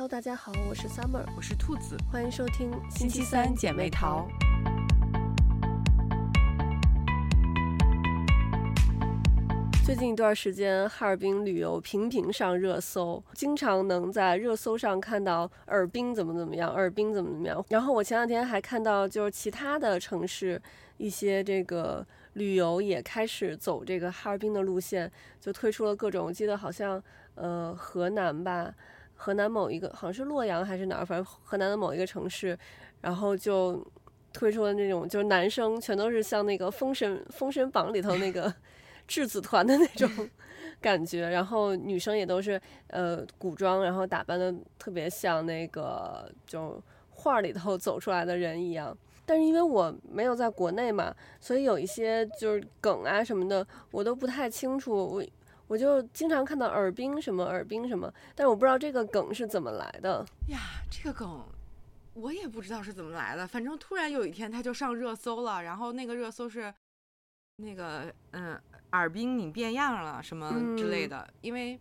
[0.00, 4.26] Hello，大家好，我是 Summer，我是兔子，欢迎收听星期三姐妹淘。
[9.84, 17.62] 最近一段时间，哈尔滨旅游频频上热搜，经常能在热搜上看到尔滨怎么怎么样，尔滨怎么怎么样。
[17.68, 20.58] 然后我前两天还看到，就是其他的城市
[20.96, 27.02] 一些这个旅游也开始走这个哈尔滨的路线，就推出了各种，我记得好像
[27.34, 28.72] 呃河南吧。
[29.22, 32.58] 河南某一个好像是洛阳还是哪儿，反正河南的某一个城市，
[33.02, 33.86] 然后就
[34.32, 38.50] 推出了那种，就是男生全都是像那个封神《封神榜》里头那个
[39.06, 40.08] 质子团的那种
[40.80, 48.96] 感觉，然后女生也都是呃古装，然后打扮的特别像那个就画里头走出来的人一样。
[49.26, 54.96] 但是因为我没有在国内嘛，所以有一些就是梗啊什么的，我都不太清楚。
[54.96, 55.22] 我。
[55.70, 60.58] 我就经常看到耳冰什么耳冰什么，但是我不知道这个梗是怎么来的呀。
[60.90, 61.46] 这个梗
[62.14, 66.74] 我也不知道是怎么来的，反正突然有一天它就上热搜了，然后那个热搜是
[67.58, 71.20] 那个嗯，耳冰你变样了什么之类的。
[71.20, 71.78] 嗯、因为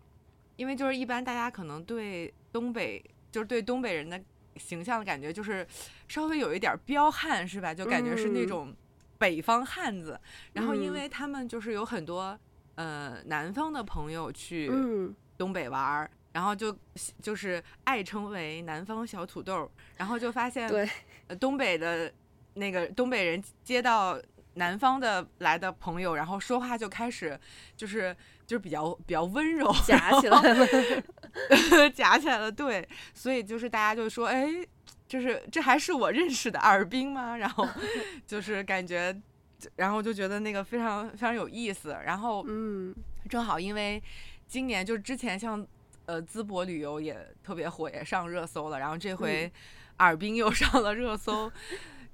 [0.56, 4.22] 因为就是一般大家可能对东北就是对东北人的
[4.58, 5.66] 形象的感觉就是
[6.08, 7.74] 稍微有一点彪悍是吧？
[7.74, 8.72] 就感觉是那种
[9.18, 10.12] 北方汉子。
[10.14, 12.40] 嗯、然后因为他们就是有很多。
[12.80, 14.72] 呃，南方的朋友去
[15.38, 16.74] 东北玩，嗯、然后就
[17.22, 20.90] 就是爱称为南方小土豆，然后就发现，对，
[21.42, 22.10] 东北的
[22.54, 24.18] 那个东北人接到
[24.54, 27.38] 南方的来的朋友，然后说话就开始
[27.76, 28.16] 就是
[28.48, 30.66] 就是比较比较温柔，夹起来了，
[31.92, 34.48] 夹起来了，对，所以就是大家就说，哎，
[35.06, 37.36] 就是这还是我认识的尔滨吗？
[37.36, 37.68] 然后
[38.26, 39.14] 就是感觉。
[39.76, 42.96] 然后就觉得那个非常非常有意思，然后嗯，
[43.30, 44.02] 正好因为
[44.48, 45.66] 今年就之前像
[46.06, 49.52] 呃淄博旅游也特别火，也上热搜了，然后这回
[49.98, 51.52] 尔滨又 上了热搜，嗯、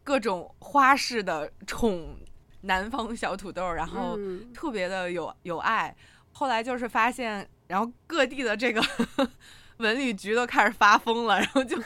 [0.04, 2.18] 各种花式的宠
[2.62, 4.18] 南方小土豆，然后
[4.54, 5.96] 特别的有有爱。
[6.32, 8.84] 后来就是发现，然后各地的这个
[9.78, 11.78] 文旅局都开始发疯了，然后就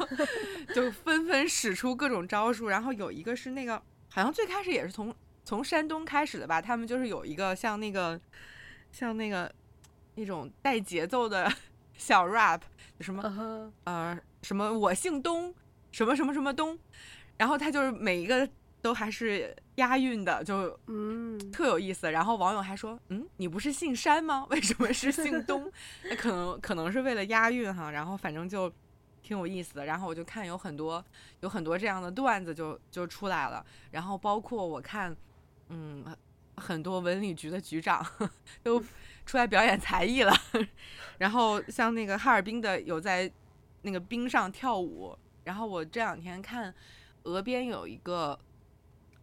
[0.73, 5.13] 就纷纷使出各种招数，然后有一个是那个好像最开始也是从。
[5.49, 8.21] 从山东开始的吧，他们就是有一个像那个，
[8.91, 9.51] 像那个
[10.13, 11.51] 那种带节奏的
[11.97, 12.61] 小 rap，
[12.99, 13.71] 什么、uh huh.
[13.85, 15.51] 呃什么我姓东，
[15.91, 16.77] 什么什么什么东，
[17.37, 18.47] 然后他就是每一个
[18.79, 22.11] 都还是押韵的，就嗯特有意思。
[22.11, 24.45] 然后网友还说，嗯，你不是姓山吗？
[24.51, 25.71] 为什么是姓东？
[26.07, 27.89] 那可能可能是为了押韵哈。
[27.89, 28.71] 然后反正就
[29.23, 29.85] 挺有意思的。
[29.85, 31.03] 然后我就看有很多
[31.39, 33.65] 有很多这样的段子就就出来了。
[33.89, 35.17] 然后包括我看。
[35.69, 36.05] 嗯，
[36.57, 38.05] 很多文旅局的局长
[38.61, 38.83] 都
[39.25, 40.33] 出来表演才艺了，
[41.17, 43.31] 然后像那个哈尔滨的有在
[43.83, 46.73] 那个冰上跳舞，然后我这两天看
[47.23, 48.37] 额边有一个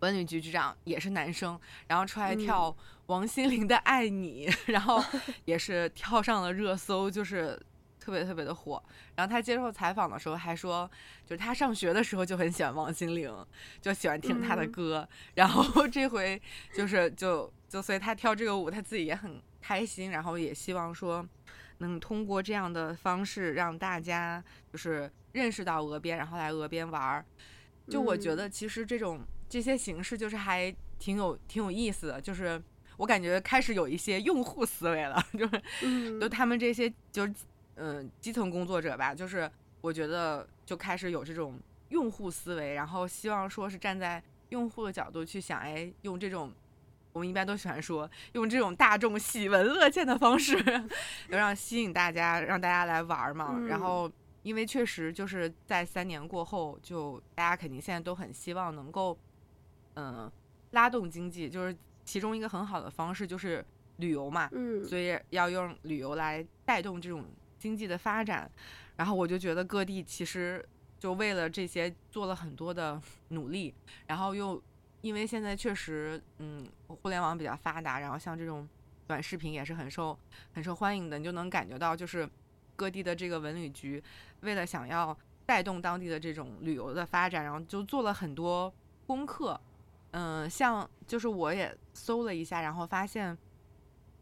[0.00, 1.58] 文旅局局长也是男生，
[1.88, 2.74] 然后出来跳
[3.06, 5.02] 王心凌的《爱你》， 然后
[5.44, 7.60] 也是跳上了热搜，就是。
[8.06, 8.80] 特别特别的火，
[9.16, 10.88] 然后他接受采访的时候还说，
[11.26, 13.34] 就是他上学的时候就很喜欢王心凌，
[13.80, 16.40] 就喜欢听她的歌，嗯、然后这回
[16.72, 21.26] 就是就就所以他跳这个舞，他自己也很开心，然后也希望说
[21.78, 24.40] 能通过这样的方式让大家
[24.72, 27.24] 就是认识到鹅边，然后来鹅边玩儿。
[27.88, 32.62] 就我觉得其实这种这些形式就是还挺有挺有意思的，就是
[32.98, 37.34] 我感觉开始有一些用户思维了， 就是就他们这些就是。
[37.76, 39.50] 嗯，基层工作者吧，就是
[39.80, 41.58] 我觉得就开始有这种
[41.90, 46.50] 用户思维，然后希望说是站在用户的角度去想，哎，用这种
[47.12, 50.56] 我们一般都喜欢说用这种大众喜闻乐见的方式，
[51.28, 53.54] 要让吸引大家，让大家来玩嘛。
[53.56, 54.10] 嗯、然后，
[54.42, 59.18] 因为确实就是在三年过后，就大家肯定现在都很希望能够，
[59.96, 60.30] 嗯，
[60.70, 63.62] 拉动经济，就是其中一个很好的方式就是
[63.98, 64.48] 旅游嘛。
[64.52, 67.22] 嗯，所以要用旅游来带动这种。
[67.58, 68.50] 经济的发展，
[68.96, 70.64] 然后我就觉得各地其实
[70.98, 73.74] 就为了这些做了很多的努力，
[74.06, 74.62] 然后又
[75.00, 78.68] 因为现在确实嗯互联网比较发达，然后像这种
[79.06, 80.18] 短视频也是很受
[80.52, 82.28] 很受欢迎的，你就能感觉到就是
[82.74, 84.02] 各地的这个文旅局
[84.40, 88.72] 为了想要带动当地的这种旅游的发展，然后就做了很多
[89.06, 89.60] 功课，
[90.12, 93.36] 嗯，像就是我也搜了一下，然后发现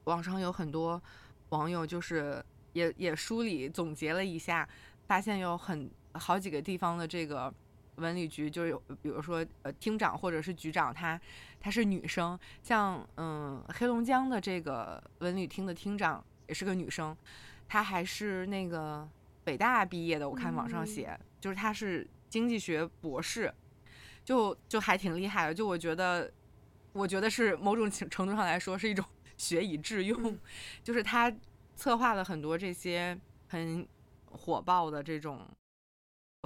[0.05, 1.03] 网上有很多
[1.51, 2.45] 网友就是。
[2.75, 4.69] 也也梳理总结了一下，
[5.07, 7.53] 发现有很好几个地方的这个
[7.97, 11.19] 文旅局就有，比如说呃厅长或者是局长，她
[11.59, 17.17] 她是女生，像嗯黑龙江的这个文旅厅的厅长也是个女生，
[17.69, 19.09] 她还是那个
[19.45, 23.53] 北大毕业的，我看网上写，嗯、就是她是经济学博士，
[24.25, 25.55] 就就还挺厉害的。
[25.55, 26.33] 就我觉得，
[26.93, 29.05] 我觉得是某种程度上来说是一种
[29.37, 30.39] 学以致用，嗯、
[30.83, 31.33] 就是他
[31.75, 33.19] 策划了很多这些
[33.49, 33.87] 很
[34.27, 35.47] 火爆的这种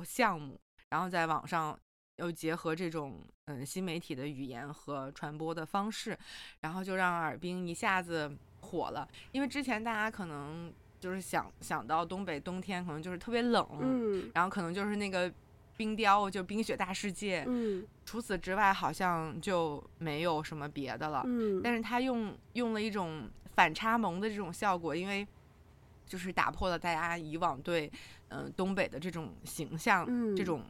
[0.05, 0.59] 项目，
[0.91, 1.79] 然后在网上
[2.17, 6.19] 又结合这种嗯新媒体的语言和传播的方式，
[6.61, 9.09] 然后就让尔滨一下子火了。
[9.33, 10.73] 因为之前大家可能。
[11.01, 15.33] 就是想想到东北冬天可能就是特别冷，嗯，然后可能就是那个
[15.77, 25.27] 冰雕，就冰雪大世界，嗯，除此之外好像就没有什么别的了，嗯，但是他用用了一种反差萌的这种效果，因为
[26.07, 27.91] 就是打破了大家以往对
[28.29, 30.63] 嗯、呃、东北的这种形象，嗯，这种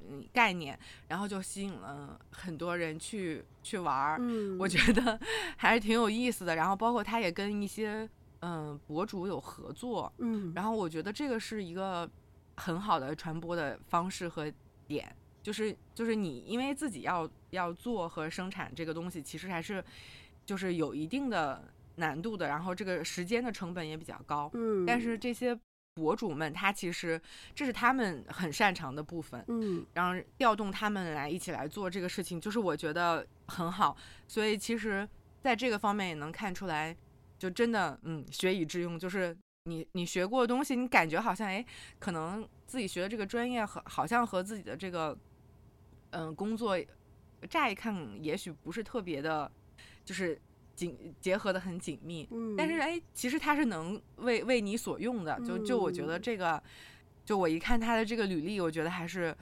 [0.00, 5.20] 嗯概念，然后就吸引了很多人去去玩儿，嗯，我觉得
[5.58, 8.08] 还是挺有意思的，然后包括他也跟一些。
[8.46, 12.06] 嗯，博主有合作，嗯，然后我觉得这个是一个
[12.56, 14.52] 很好的传播的方式和
[14.86, 19.82] 点，就是就是你因为自己要要做和生产这个东西，其实还是
[20.44, 25.58] 就是有一定的难度的，然后这个时间的成本也比较高，嗯，但是这些
[25.94, 27.20] 博主们他其实
[27.54, 33.96] 这是他们很擅长的部分，嗯，然后调动他们来一起来做这个事情，就是我觉得很好，
[34.26, 35.08] 所以其实
[35.42, 36.96] 在这个方面也能看出来。
[37.36, 41.62] 就真的，嗯，学以致用，就是你你学过的东西，你感觉好像，哎，
[41.98, 45.18] 可能自己学的这个专业和好像和自己的这个，
[46.10, 46.78] 嗯，工作，
[47.50, 49.50] 乍一看也许不是特别的，
[50.04, 50.40] 就是
[50.74, 56.62] 紧结合的很紧密，嗯，但是哎，其实它是能为为你所用的，就就我觉得这个，
[57.24, 59.36] 就我一看他的这个履历，我觉得还是，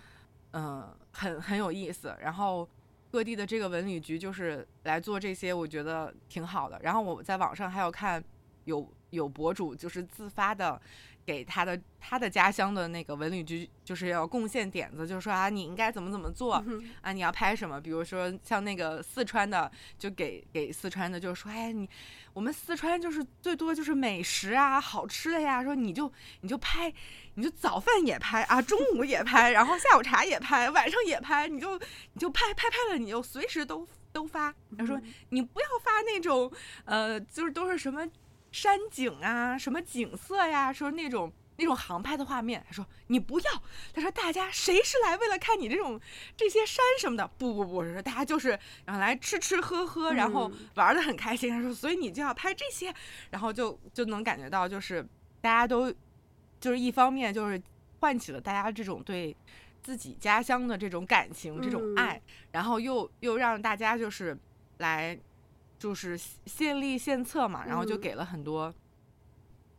[0.52, 2.68] 嗯，很很有意思，然后。
[3.12, 6.80] 各地的这个文旅局就是来做这些，我觉得挺好的。
[6.82, 8.24] 然后我在网上还有看，
[8.64, 10.80] 有有博主就是自发的。
[11.24, 16.54] 给他的他的家乡的那个文旅局，就是要贡献点子，就是说啊，你应该怎么怎么做
[17.00, 17.12] 啊？
[17.12, 17.80] 你要拍什么？
[17.80, 21.88] 比如说像那个四川的，就给给四川的，就是说，哎，你
[22.32, 25.62] 我们四川就是最多就是美食啊，好吃的呀。
[25.62, 26.92] 说你就你就拍，
[27.34, 34.52] 你就早饭也拍啊，中午也拍，然后下午茶也拍，晚上也拍，你就你就拍拍拍了，你就随时都都发。
[34.76, 36.50] 他说你不要发那种
[36.84, 38.04] 呃，就是都是什么。
[38.52, 40.70] 山景啊，什么景色呀？
[40.72, 43.50] 说那种那种航拍的画面，他说你不要。
[43.94, 45.98] 他说大家谁是来为了看你这种
[46.36, 47.26] 这些山什么的？
[47.38, 48.50] 不不不，说大家就是
[48.84, 51.50] 然后来吃吃喝喝，然后玩得很开心。
[51.50, 52.94] 他说所以你就要拍这些，
[53.30, 55.02] 然后就就能感觉到就是
[55.40, 55.90] 大家都
[56.60, 57.60] 就是一方面就是
[58.00, 59.34] 唤起了大家这种对
[59.82, 62.20] 自己家乡的这种感情这种爱，
[62.50, 64.36] 然后又又让大家就是
[64.78, 65.18] 来。
[65.82, 68.74] 就是献力献策嘛，然后就给了很多、嗯、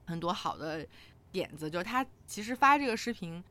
[0.07, 0.85] 很多好的
[1.31, 1.69] 点子。
[1.69, 3.41] 就他其实发这个视频，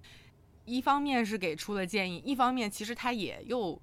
[0.67, 3.81] 一方面是给出了建议，一方面其实他也又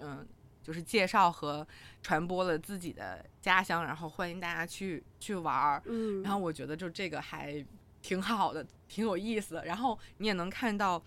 [0.00, 0.26] 嗯，
[0.62, 1.66] 就是介绍和
[2.00, 5.82] 传播了自己的家乡，然后欢迎大家去去玩儿。
[5.84, 7.62] 嗯，然后我觉得就这个还
[8.00, 9.66] 挺好的，挺有意思的。
[9.66, 11.02] 然后你也能看到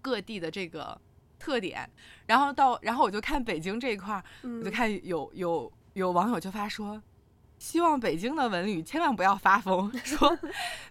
[0.00, 0.96] 各地的这个
[1.36, 1.90] 特点。
[2.28, 5.72] 然后到然后我就看北京这一块儿，嗯、我就看有有。
[5.96, 7.02] 有网友就发说，
[7.58, 10.38] 希望北京的文旅千万不要发疯， 说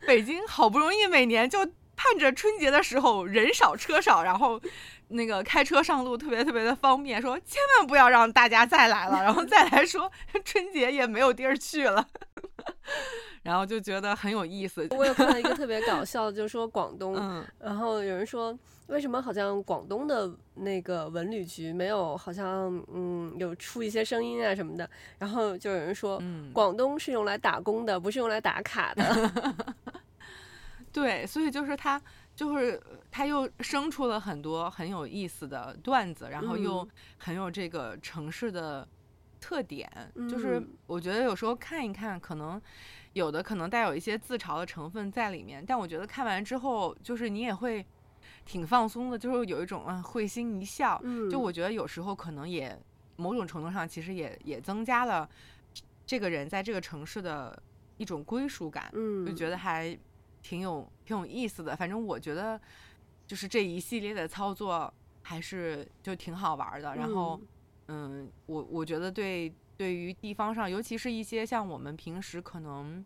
[0.07, 1.59] 北京好不容易每年就
[1.95, 4.59] 盼着春节的时候人少车少，然后
[5.09, 10.11] 那个开车上路特别特别的方便，说千万不要让大家再来了，然后再来说
[10.43, 12.07] 春节也没有地儿去了，
[13.43, 14.87] 然后就觉得很有意思。
[14.89, 18.57] 我有看到一个特别搞笑的，就是说广东，嗯，然后有人说。
[18.87, 24.87] 为什么好像广东的那个文旅局没有好像嗯有出一些声音啊什么的？
[25.17, 29.53] 然后就有人说，嗯，广东是用来打工的，不是用来打卡的。
[30.93, 31.99] 对，所以就是他
[32.35, 36.87] 就是他又生出了很多很有意思的段子，然后又
[37.17, 38.87] 很有这个城市的
[39.41, 39.91] 特点。
[40.13, 42.61] 嗯，就是我觉得有时候看一看，可能
[43.13, 47.83] 有的可能带有一些自嘲的成分在里面，但我觉得看完之后，就是你也会。
[48.45, 50.99] 挺放松的，就是有一种嗯会心一笑。
[51.03, 52.79] 嗯，就我觉得有时候可能也
[53.15, 55.27] 某种程度上，其实也也增加了
[56.05, 57.61] 这个人在这个城市的
[57.97, 58.89] 一种归属感。
[58.93, 59.97] 嗯，就觉得还
[60.41, 61.75] 挺有挺有意思的。
[61.75, 62.59] 反正我觉得
[63.25, 66.95] 就是这一系列的操作还是就挺好玩的。
[66.95, 67.41] 然后
[67.87, 73.03] 嗯，我我觉得对对于地方上，尤其是一些像我们平时可能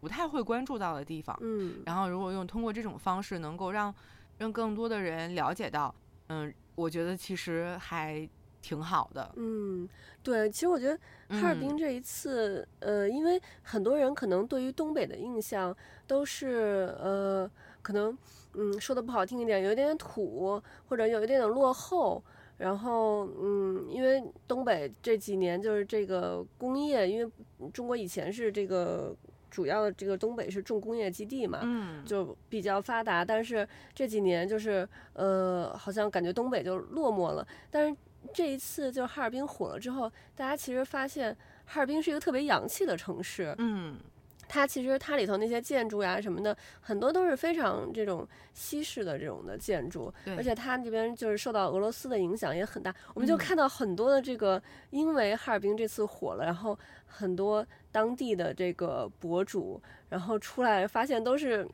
[0.00, 3.94] 不太会关注到的地方，嗯，然后如果用通过这种方式能够让
[4.40, 5.94] 让更多的人了解到，
[6.28, 8.26] 嗯，我觉得其实还
[8.62, 9.30] 挺好的。
[9.36, 9.86] 嗯，
[10.22, 17.50] 对，其实我觉得哈尔滨这一次，嗯、呃，因为很多人可能对于东北的印象都是，呃，
[17.82, 18.16] 可能
[18.54, 22.22] 嗯说的不好听一点，有一点点土，或者有一点点落后。
[22.56, 27.30] 然后嗯，因为东北这几年就是这个工业，因为
[27.74, 29.14] 中国以前是这个。
[29.50, 33.24] 主要的这个东北是重工业基地嘛，嗯，就比较发达。
[33.24, 37.46] 但是这几年就是呃，好像感觉东北就落寞了。
[37.70, 37.96] 但是
[38.32, 43.96] 这一次就哈尔滨火了之后，大家其实发现哈尔滨是一个特别洋气的城市，嗯。
[44.52, 52.92] 它其实它里头那些建筑呀什么的，很多都是非常这种西式的这种的建筑，而且它这边就是受到俄罗斯的影响也很大。
[53.14, 56.76] 我们就看到很多的这个，因为哈尔滨这次火了，然后
[57.06, 61.64] 很多当地的这个博主，然后出来发现都是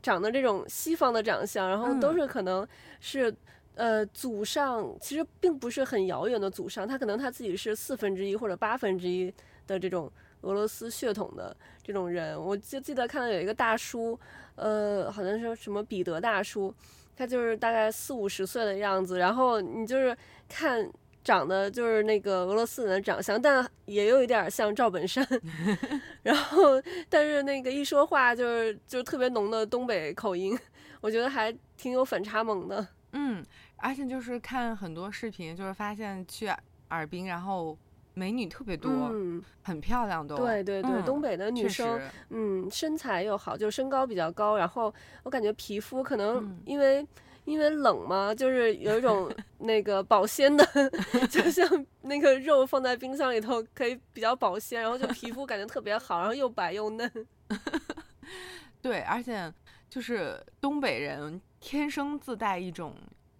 [0.00, 2.66] 长得这种西方的长相，然后都是可能
[2.98, 3.30] 是
[3.74, 9.30] 呃祖上其实并不是很遥远的祖上，他可能他自己是四分之一或者八分之一
[9.66, 10.10] 的这种。
[10.42, 14.18] 俄罗斯血统的这种人，我就记得看到有一个大叔，
[14.54, 16.72] 呃，好像是什么彼得大叔，
[17.16, 20.16] 他就是大概四五十岁的样子，然后你就是
[20.48, 20.88] 看
[21.24, 25.26] 长得就是那个俄罗斯人的长相，但也有一点像赵本山，
[26.22, 30.58] 然后但是那个一说话就是就特别浓的东北口音，
[31.00, 32.86] 我觉得还挺有反差萌的。
[33.12, 33.44] 嗯，
[33.76, 36.58] 而且就是看很多视频，就是发现去哈
[36.88, 37.78] 尔滨，然后。
[38.14, 40.36] 美女特别多，嗯，很漂亮都。
[40.36, 44.92] 对对对，嗯，东北的女生，嗯，身材又好，就身高比较高，然后
[45.22, 47.08] 我感觉皮肤可能因为，嗯，
[47.46, 50.64] 因为冷嘛，就是有一种 那个保鲜的，
[51.30, 51.66] 就像
[52.02, 57.10] 那个肉放在冰箱里头可以比较保鲜，然后就皮肤感觉特别好，然后又白又嫩。
[58.82, 59.50] 对，而且
[59.88, 62.94] 就是东北人天生自带一种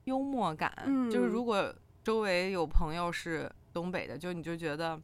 [0.04, 3.50] 幽默感，嗯，就是如果周围有朋友是。
[3.72, 5.00] 东北的，就你就觉得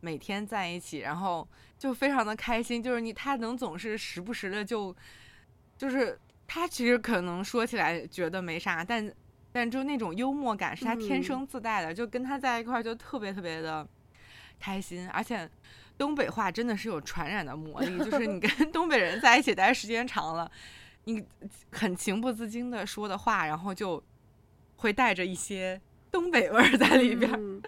[0.00, 1.46] 每天在一起，然后
[1.78, 2.82] 就非常的开心。
[2.82, 4.94] 就是你他能总是时不时的就，
[5.76, 9.12] 就是他其实可能说起来觉得没啥，但
[9.52, 13.86] 但就那种幽默感是他天生自带的，嗯、就跟他在一块儿就特别特别的
[14.58, 15.08] 开心。
[15.10, 15.48] 而且
[15.98, 20.50] 东北话真的是有传染的魔力，就是你 跟东北人在一起待时间长了，
[21.04, 21.22] 你
[21.72, 24.02] 很情不自禁的说的话，然后就
[24.76, 25.80] 会带着一些。
[26.10, 27.62] 东北味儿在里边、嗯，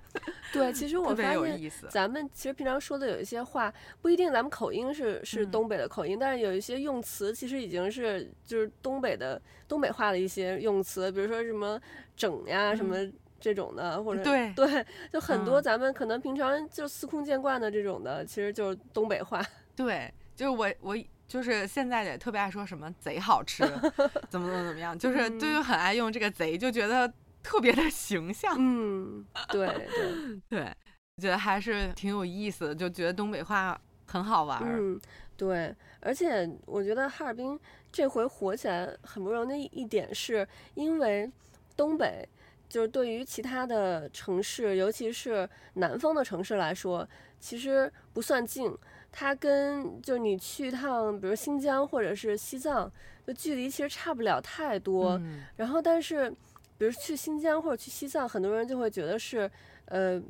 [0.52, 11.80] 对，其实我发现咱们其实平常说的有一些话，不一定咱们口音是是东北的口音，嗯、但是有一些用词其实已经是就是东北的东北话的一些用词，比如说什么
[12.16, 12.96] 整呀、嗯、什么
[13.40, 19.40] 这种的，或者对对，就很多咱们可能平常就司空见惯的这种的，其实就是东北话。
[19.76, 20.96] 对，就是我我
[21.28, 23.62] 就是现在也特别爱说什么贼好吃，
[24.28, 27.12] 怎么怎么怎么样，就是就很爱用这个贼，就觉得。
[27.42, 30.60] 特别的形象，嗯，对对对，
[31.16, 34.62] 我觉得还是挺有意思的，就觉得东北话很好玩。
[34.64, 35.00] 嗯，
[35.36, 37.58] 对，而且我觉得哈尔滨
[37.90, 41.30] 这回火起来很不容易一点，是因为
[41.76, 42.26] 东北
[42.68, 47.06] 就是对于其他的城市，尤其是南方的城市来说，
[47.40, 48.72] 其实不算近。
[49.10, 52.90] 它跟就是你去一趟，比如新疆或者是西藏，
[53.26, 55.18] 就距离其实差不了太多。
[55.18, 56.32] 嗯，然后但是。
[56.82, 59.48] 比如去新疆或者去西藏，很多人就会觉得是，
[59.84, 60.20] 呃，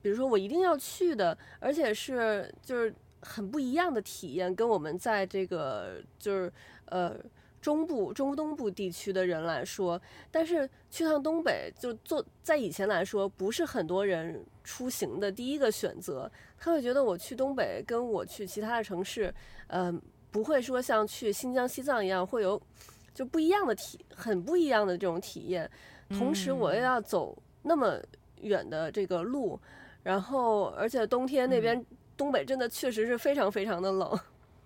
[0.00, 6.52] 比如说我一定要去的，而且是就是很不一样的体验，跟我们在这个就是
[6.84, 7.16] 呃
[7.60, 10.00] 中部、中东部地区的人来说，
[10.30, 19.34] 但是去趟东北就做在以前来说不是很多人出行的第一个选择，他会觉得我去东北跟我去其他的城市，
[19.66, 20.00] 嗯、
[20.30, 22.62] 不会说像去新疆、西藏一样会有。
[23.18, 25.68] 就不一样的体，很不一样的这种体验。
[26.10, 28.00] 同时，我又要走那么
[28.42, 29.68] 远的这个路，嗯、
[30.04, 31.84] 然后而且冬天那边
[32.16, 34.20] 东北真的确实是非常非常的冷，嗯、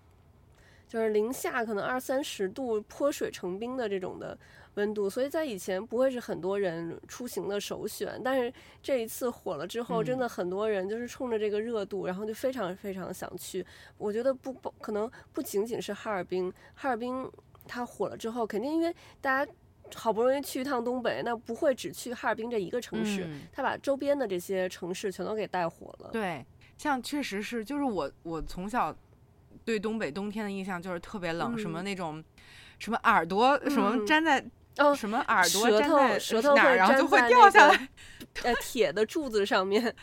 [0.86, 4.38] 就是零下可能二三十度，泼水成冰的这种的
[4.74, 5.08] 温度。
[5.08, 13.64] 所以在以前不会是很多人出行的首选，但是这一次火了之后，真的很多人就是冲着这个热度，然后就非常非常想去。
[13.96, 17.26] 我觉得不不可能不仅仅是哈尔滨，哈尔滨。
[17.72, 19.50] 它火了之后，肯定因为大家
[19.94, 26.10] 好不容易去一趟东北，那不会只去哈尔滨这一个城市，它、嗯、把周边的这些城市全都给带火了。
[26.12, 26.44] 对，
[26.76, 28.94] 像确实是，就是我我从小
[29.64, 32.22] 对东北冬天的印象就是特别冷，嗯、什么那种
[32.78, 34.44] 什么耳朵、嗯、什么粘在
[34.76, 37.88] 哦什么耳朵舌头舌头那个、然后就会掉下来，
[38.42, 39.94] 呃铁的柱子上面。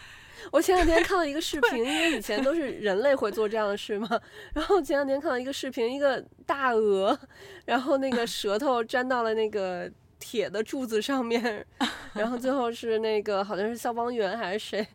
[0.52, 4.08] 我前两天看到一个视频，因为以前都是人类会做这样的事嘛。
[4.54, 7.18] 然后前两天看到一个视频，一个大鹅，
[7.66, 11.66] 然后那个 舌头粘到了那个铁的柱子上面，
[12.14, 14.88] 然后最后是那个好像是消防员还是谁，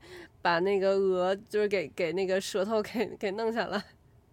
[0.42, 3.82] 把那个鹅就是给给那个舌头给给弄下来。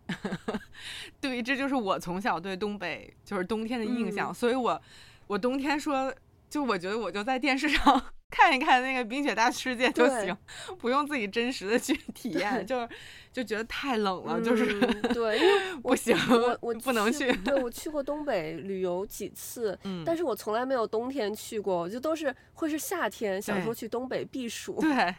[1.22, 4.82] 对，这就是我从小对东北就是冬天的印象，嗯、所以我
[5.28, 6.14] 我冬天说，
[6.52, 10.36] 就我觉得我就在电视上 看一看那个冰雪大世界就行，
[10.78, 12.88] 不用自己真实的去 体验，就
[13.32, 14.80] 就觉得太冷了，嗯、就是
[15.14, 17.32] 对，因为 不行，我我不能去。
[17.38, 24.78] 对，我去过东北旅游几次，嗯、但是我从来没有冬天去过，我就都是会是夏天想说去东北避暑。
[24.82, 25.16] 对，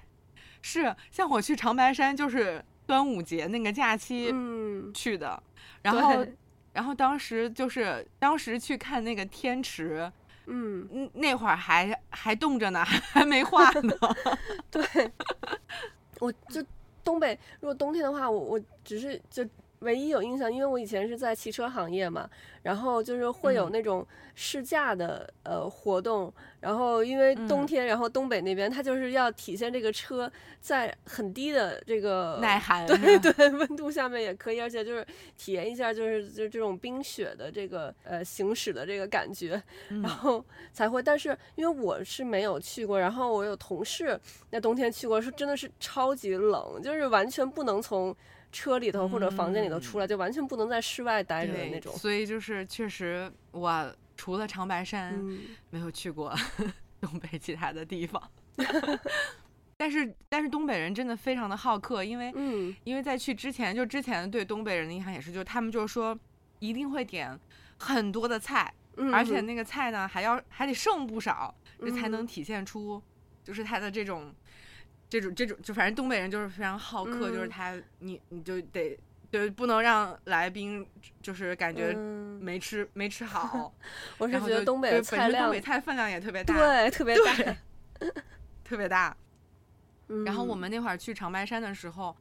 [0.61, 4.35] 是像我去长白山就是端午节那个假期
[4.95, 5.43] 去的。
[5.47, 5.49] 嗯
[5.83, 6.27] 然后，
[6.73, 10.11] 然后当时就是当时去看那个天池，
[10.47, 13.95] 嗯，那会儿还还冻着呢， 还没化呢。
[14.71, 14.83] 对，
[16.21, 16.65] 我就
[17.05, 19.47] 东北，如果冬天的话，我我只是就。
[19.83, 22.29] 唯一有印象，因为我以前是在汽车行业嘛，
[22.63, 39.61] 然后就是会有那种试驾的、嗯、呃活动，然后因为冬天，嗯、然后东北那边它就是要体现这个车在很低的这个耐寒，对 对温度下面也可以，而且就是体验一下就是就这种冰雪的这个呃行驶的这个感觉，
[39.91, 41.03] 嗯、然后才会。
[41.03, 44.19] 但是因为我是没有去过，然后我有同事
[44.51, 48.15] 那冬天去过，是真的是超级冷，就是完全不能从。
[48.53, 51.91] 车里头或者房间里头出来，嗯、就完全不能在室外待着的那种。
[51.97, 55.41] 所以就是确实，我除了长白山，嗯、
[55.71, 56.33] 没有去过
[57.01, 58.23] 东北其他的地方。
[59.79, 66.17] 但是但是东北人真的非常的好客，因为、嗯、因为在去之前，就之前对东北人的印象也是，就他们就是说
[66.59, 67.37] 一定会点
[67.79, 73.03] 很多的菜，嗯、而且那个菜呢还要还得剩不少，这、嗯、才能体现出
[73.43, 74.33] 就是他的这种。
[75.13, 78.99] 这种这种就反正东北人就是非常好客，嗯、就是他你你就得
[79.31, 80.87] 就不能让来宾
[81.21, 81.93] 就是感觉
[82.41, 83.71] 没吃、嗯、没吃好。
[84.17, 87.57] 我是觉得东北的菜量，东北菜分量也特别大，对，特别大，
[88.65, 89.15] 特别大。
[90.09, 92.17] 嗯、然后我们那会儿去长白山的时候，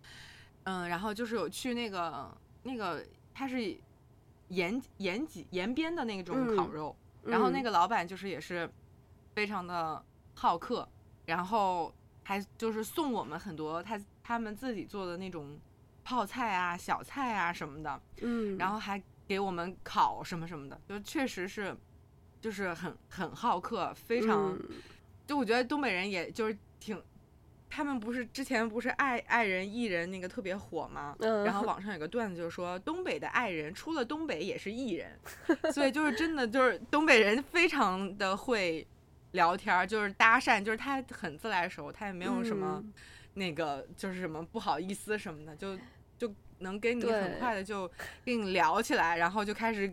[0.64, 2.30] 嗯，然后就是有去那个
[2.64, 3.02] 那个
[3.34, 3.74] 它是
[4.50, 6.94] 延延吉延边的那种烤肉，
[7.24, 8.70] 嗯、然后那个老板就是也是
[9.34, 10.86] 非常的好客，
[11.26, 11.90] 然后。
[12.32, 15.60] 还就是送我们很多他他们自己做的那种
[16.02, 21.76] 泡菜啊、小菜啊什么的，嗯，然后还给我们烤什么什么的，就确实是，
[22.40, 24.70] 就是很很好客，非常，嗯、
[25.28, 27.04] 就我觉得东北人也就是挺，
[27.70, 31.14] 他们不是之前不是爱爱人艺人那个特别火吗？
[31.20, 35.20] 嗯，然后 网上有个段子就是说东北的爱人出了东北也是艺人，
[35.74, 38.88] 所以就是真的就是东北人非常的会。
[39.32, 42.84] 聊天就是搭讪，就是他很自来熟，他也没有什么
[43.36, 45.78] 那个就是什么不好意思什么的，就
[46.18, 47.90] 就能跟你很快的就
[48.26, 49.92] 跟你聊起来，然后就开始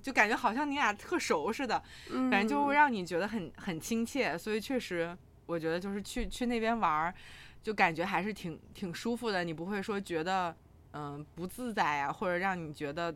[0.00, 7.14] 就感觉好像你俩特熟似的，反正就会让你觉得很很亲切，所以确实我觉得就是去去那边玩，
[7.62, 10.56] 就感觉还是挺挺舒服的，你不会说觉得
[10.92, 13.14] 嗯不自在啊，或者让你觉得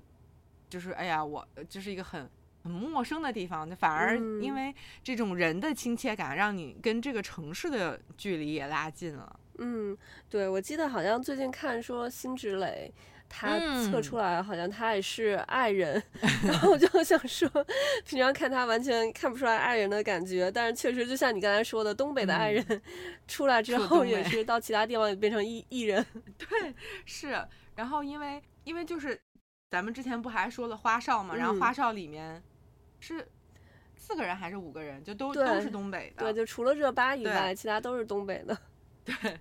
[0.68, 2.30] 就是哎呀我就是一个很。
[2.62, 9.40] 很陌生的地方，反而因为这种人的亲切感，让你跟这个城市的距离也拉近了。
[9.58, 9.96] 嗯，
[10.30, 12.92] 对，我记得好像最近看说辛芷蕾，
[13.28, 17.48] 她测出来好像她也是爱人，嗯、 然后我就想说，
[18.06, 22.82] 平常看她完全看不出来爱人的感觉，但是确实就像你刚才说的，东北的爱人、嗯、
[23.28, 26.04] 出来之后也是到其他地方也变成艺艺人。
[26.38, 29.20] 对，是，然后因为因为就是
[29.70, 32.42] 咱们之前不还说了花少嘛，然后花少里面。
[33.02, 33.26] 是
[33.96, 35.02] 四个人还是五个人？
[35.02, 36.24] 就都都是东北的。
[36.24, 38.56] 对，就除了热巴以外，其他都是东北的。
[39.04, 39.38] 对。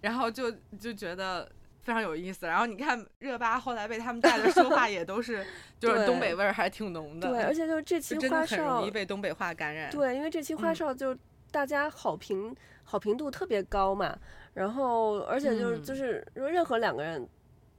[0.00, 1.50] 然后就就觉得
[1.82, 2.46] 非常有意思。
[2.46, 5.44] 然后你看热巴后来被他们带的说话也都是，
[5.80, 7.28] 就是东北味儿还挺浓的。
[7.28, 9.90] 对，而且就是这期花少很容易被东北话感染。
[9.90, 11.16] 对，因为这期花少就
[11.50, 14.16] 大家好评、嗯、好评度特别高嘛。
[14.52, 17.28] 然后而且就是、嗯、就是说任何两个人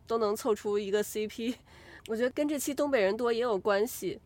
[0.05, 1.55] 都能凑出一个 CP。
[2.07, 4.19] 我觉得跟这期东北人多也有关系，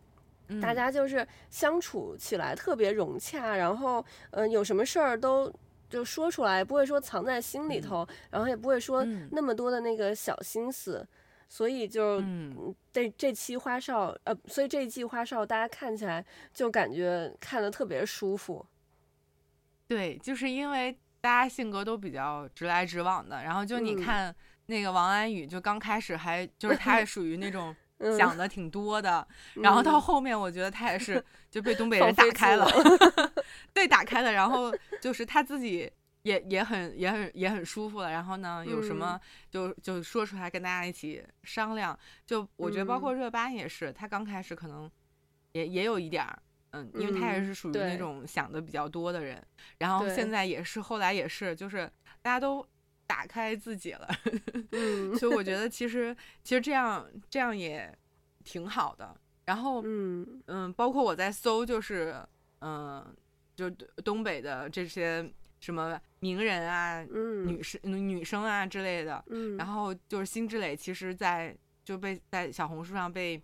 [0.50, 5.50] 嗯、大家就是相处起来特别融洽，然后嗯、呃，有什么事儿都
[5.90, 11.08] 就说出来，不会说藏在心里头，嗯、然后也不会说那么多的那个小心思，嗯、
[11.48, 18.66] 所以就嗯，这这期花少呃，所以这一季花少大家看起来就感觉看的特别舒服。
[19.88, 24.30] 对，就是因为大家性格都比较直来直往的，然后就你看。
[24.30, 24.36] 嗯
[24.70, 27.76] 那个王安宇就刚开始还就是他也 属于那种
[28.16, 32.68] 想的挺多的，嗯、然后到后面我觉得他也是 就被东北人打开了，
[33.74, 44.90] 对，打开了，然后就是他自己也也很也很也很舒服了，然后呢有什么就就说出来跟大家一起商量，就我觉得包括热巴也是，他刚开始可能
[45.54, 46.40] 也也有一点儿，
[46.72, 49.44] 嗯，因为他也是属于那种想的比较多的人，
[49.80, 52.64] 然后现在也是后来也是就是大家都。
[53.10, 54.08] 打开自己了。
[54.72, 57.92] 嗯， 所以我觉得其实其实这样这样也
[58.44, 59.20] 挺好的。
[59.46, 62.16] 然后嗯嗯，包括我在搜，就是
[62.62, 63.04] 嗯，
[63.56, 63.68] 就
[64.06, 65.28] 东北的这些
[65.60, 69.26] 什么名人啊、嗯女生女生啊之类的。
[69.30, 73.42] 嗯，然后就是辛芷蕾，其实在就被在小红书上被。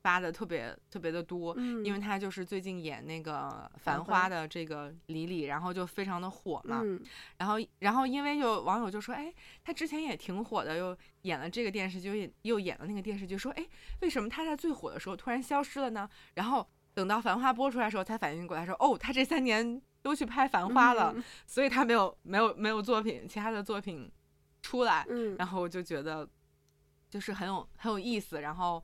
[0.00, 6.80] 发的特别特别的多，嗯，因为他就是最近演那个《繁花》的这个李李，然后就非常的火嘛。
[6.84, 7.02] 嗯，
[7.38, 9.32] 然后然后因为有网友就说，哎，
[9.64, 13.66] 他之前也挺火的，又演了这个电视剧，又演了那个电视剧，说，哎，
[14.00, 16.08] 为什么他在最火的时候突然消失了呢？
[16.34, 24.10] 然后等到《繁花》播出来的时候，才反应过来说，哦，他这三年都去拍《繁花》了，嗯， 所以他没有没有没有作品，其他的作品
[24.62, 25.04] 出来。
[25.08, 26.28] 嗯，然后我就觉得
[27.10, 28.82] 就是很有很有意思，然后。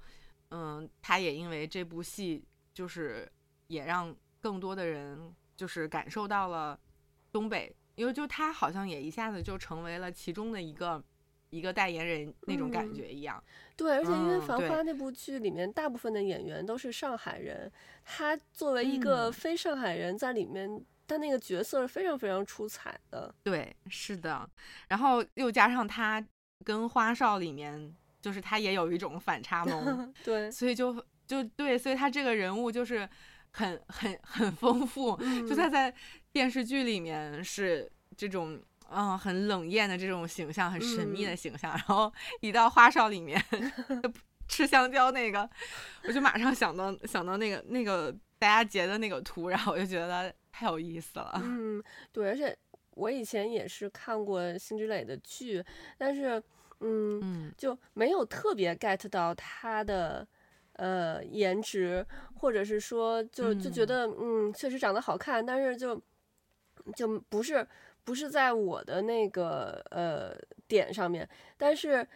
[0.57, 3.29] 嗯，他也因为这部戏，就是
[3.67, 6.79] 也让更多的人就是感受到了
[7.33, 11.03] 东北，因为就他好像也一下子就成为了其中的一个
[11.51, 13.43] 一个代言人那种感觉一样。
[13.45, 17.73] 嗯、对，而且因为《繁花》嗯、那部剧里面大部分的演员都是上海人，
[18.05, 23.35] 他作为一个非上海人在里面，嗯、他那个角色是非常非常出彩的。
[23.43, 24.49] 对，是的，
[24.87, 26.25] 然后又加上他
[26.64, 27.93] 跟花少里面。
[28.24, 30.94] 就是他也有一种反差萌， 对，所以就
[31.26, 33.06] 就对，所以他这个人物就是
[33.50, 35.14] 很很很丰富。
[35.20, 35.94] 嗯、就他在
[36.32, 38.58] 电视剧里面是这种
[38.88, 42.10] 嗯很冷艳的这种形象，很神秘的形象，嗯、然后
[42.40, 43.38] 一到花少里面
[44.48, 45.46] 吃香蕉那个，
[46.04, 51.38] 我就马上想到想到那个那个大家截的那个图，然后我就觉得太有意思了。
[51.44, 52.56] 嗯，对，而且
[52.92, 55.62] 我以前也是看过辛芷蕾的剧，
[55.98, 56.42] 但是。
[56.80, 60.26] 嗯，就没有特别 get 到他的
[60.74, 66.00] 呃颜值，或者是说就就觉得嗯确实长得好看，但是就
[66.94, 67.66] 就不是
[68.04, 70.37] 不是在我的那个呃
[70.68, 71.26] 点上面。
[71.56, 72.06] 但是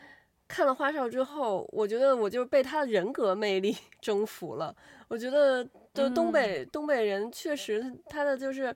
[0.47, 4.75] 看了花少之后，我觉得我就被他的人格魅力 征服了。
[5.09, 8.75] 我觉得就东北、嗯、东北人确实他的就是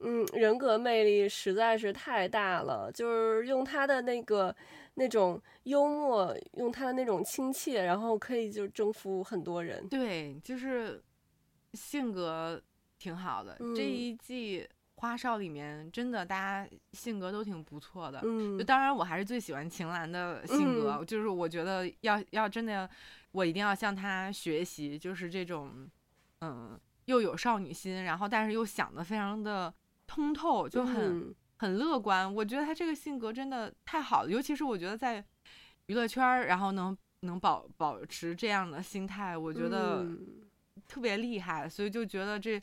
[0.00, 4.54] 嗯人格魅力实在是太大了，就是用他的那个。
[4.98, 9.86] 那种幽默，用他的那种亲切，然后可以就征服很多人。
[9.88, 11.02] 对，就是
[11.74, 12.60] 性格
[12.98, 13.54] 挺好的。
[13.60, 18.22] 嗯、这一季花少里面，真的大家性格都挺不错的。
[18.24, 22.88] 嗯，就当然我还是最喜欢秦岚的性格，嗯、就是我觉得要要真的，
[23.32, 25.86] 我一定要向她学习，就是这种，
[26.40, 29.72] 嗯，又有少女心，然后但是又想得非常的
[30.06, 31.20] 通透，就很。
[31.20, 35.24] 嗯很乐观，我觉得他这个性格真的太好了，尤其是我觉得在
[35.86, 40.06] 娱乐圈，然后能能保保持这样的心态，我觉得
[40.86, 42.60] 特别厉害，所以就觉得这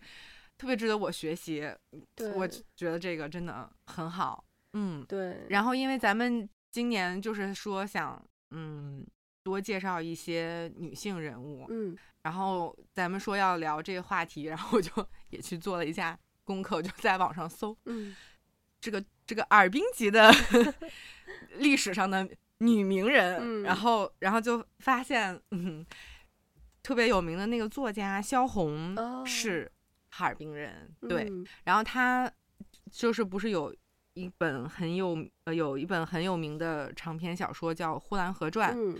[0.57, 1.67] 特别值得我学习。
[2.15, 4.43] 对，我觉得这个真的很好。
[4.73, 5.45] 嗯，对。
[5.49, 9.05] 然后因为咱们今年就是说想嗯
[9.41, 14.91] 多介绍一些女性人物，嗯，然后咱们说要聊这个话题，然后我就
[15.29, 18.15] 也去做了一下功课，就在网上搜，嗯。
[18.83, 20.29] 这个这个尔滨籍的
[21.55, 25.85] 历史上的女名人，嗯、然后然后就发现，嗯，
[26.81, 29.71] 特别有名的那个作家萧红是
[30.09, 32.29] 哈尔滨人，哦、对，嗯、然后他
[32.91, 33.73] 就是不是有
[34.15, 38.99] 一本很有呃有一本很有名的长篇小说叫《呼兰河传》，嗯、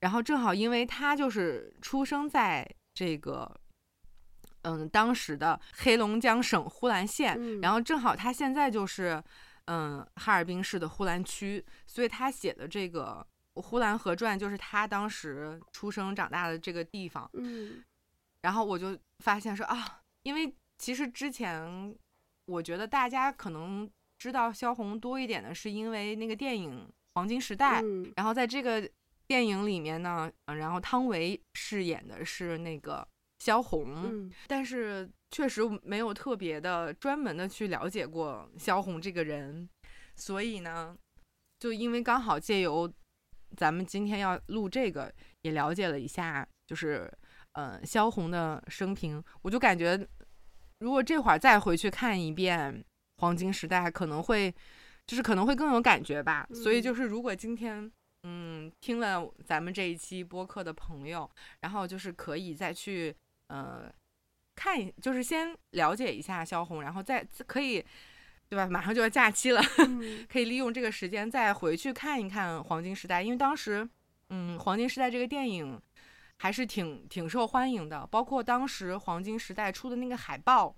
[0.00, 3.60] 然后正好因为他就是出生在这个。
[4.62, 9.22] 嗯，当时的黑龙江省呼兰县，嗯、然后正好他现在就是，
[9.64, 13.26] 嗯，哈尔滨市的呼兰区，所以他写的这个
[13.60, 17.28] 《呼兰河传》就是他当时出生长大的这个地方。
[17.32, 17.82] 嗯，
[18.42, 21.92] 然后我就发现说啊，因为其实之前
[22.46, 28.88] 我觉得大家可能知道萧红多一点的是因为那个电影《黄金时代》，嗯、然后在这个
[29.26, 33.04] 电影里面呢，然后汤唯饰演的是那个。
[33.42, 39.68] 萧红，嗯，但是确实没有特别的专门的去了解过萧红这个人，
[40.14, 40.96] 所以呢，
[41.58, 42.88] 就因为刚好借由
[43.56, 47.12] 咱们今天要录这个，也了解了一下，就是
[47.54, 49.98] 呃萧红的生平，我就感觉
[50.78, 52.72] 如果这会儿再回去看一遍
[53.20, 54.54] 《黄金时代》，可能会
[55.04, 56.46] 就是可能会更有感觉吧。
[56.48, 57.90] 嗯，所以就是如果今天
[58.22, 61.28] 嗯听了咱们这一期播客的朋友，
[61.62, 63.12] 然后就是可以再去。
[63.52, 63.92] 呃，
[64.54, 67.84] 看就是先了解一下萧红，然后再可以，
[68.48, 68.66] 对吧？
[68.66, 73.86] 马上就要假期了， 嗯、可以利用这个时间再回去看一看《黄金时代》，因为当时，
[74.30, 75.78] 嗯，《黄金时代》这个电影
[76.38, 80.74] 还是挺挺受欢迎的，包括当时《黄金时代》出的那个海报，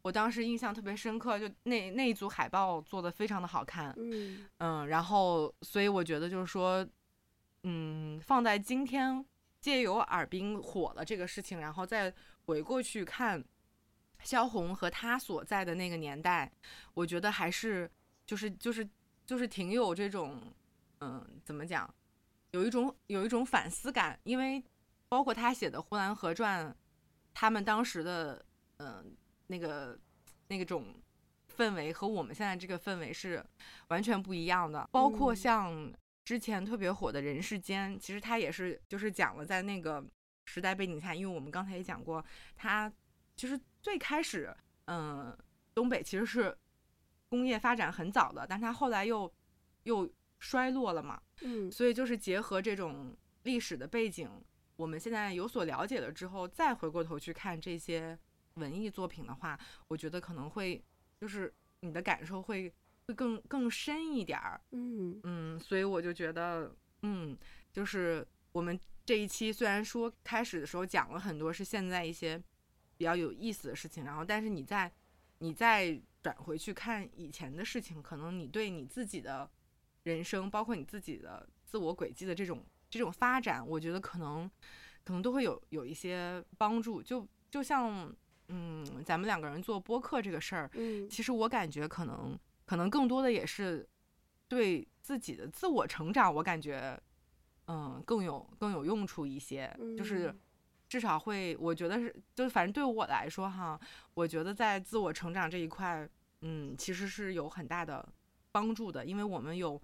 [0.00, 4.46] 我当时印象特别深刻，就那那一组海报做的非常的好看，嗯。
[4.56, 6.86] 嗯，然后所以我觉得就是说，
[7.64, 9.22] 嗯，放在今天
[9.60, 12.12] 借由尔冰火了这个事情，然后再
[12.46, 13.44] 回过去看
[14.22, 16.50] 萧红和他所在的那个年代，
[16.94, 17.90] 我觉得还是
[18.24, 18.88] 就是就是
[19.26, 20.40] 就是挺有这种，
[21.00, 21.92] 嗯，怎么讲，
[22.52, 24.64] 有一种有一种反思感，因为
[25.08, 26.70] 包括他写的《呼兰河传》，
[27.34, 28.44] 他们当时的
[28.78, 29.14] 嗯
[29.46, 29.98] 那个
[30.48, 30.94] 那个种
[31.54, 33.44] 氛围和我们现在这个氛围是
[33.88, 35.92] 完全不一样的，包括像。
[36.24, 40.04] 之前特别火的人世间，其实它也是就是讲了在那个
[40.44, 42.92] 时代背景下，因为我们刚才也讲过，它
[43.34, 44.54] 其实最开始，
[44.84, 45.36] 嗯，
[45.74, 46.56] 东北其实是
[47.28, 49.32] 工业发展很早的，但它后来又
[49.84, 54.30] 又衰落了嘛，嗯，所以就是结合这种历史的背景，
[54.76, 58.16] 我们现在有所了解了之后，再回过头去看这些
[58.54, 60.84] 文艺作品的话，我觉得可能会
[61.20, 62.72] 就是你的感受会。
[63.10, 67.36] 会更更深一点儿，嗯嗯，所以我就觉得，嗯，
[67.72, 72.40] 就是我们这一期虽然说开始的时候讲了很多是现在一些
[72.96, 74.90] 比较有意思的事情，然后但是你再
[75.38, 79.50] 你再转回去看以前的事情，可能你对你自己的
[80.04, 84.48] 人生，包括你自己的自我轨迹的这种这种发展，我觉得可能
[85.02, 87.02] 可能都会有有一些帮助。
[87.02, 88.14] 就就像，
[88.48, 92.38] 嗯，咱们两个人做播客这个事儿，嗯，其实我感觉可能。
[92.70, 93.84] 可能更多的也是
[94.46, 96.96] 对自己的自我成长，我感觉，
[97.66, 99.76] 嗯，更有更有用处一些。
[99.98, 100.32] 就是
[100.88, 103.76] 至少会，我觉得是，就是反正对我来说哈，
[104.14, 106.08] 我觉得在自我成长这一块，
[106.42, 108.08] 嗯，其实是有很大的
[108.52, 109.82] 帮助的，因为我们有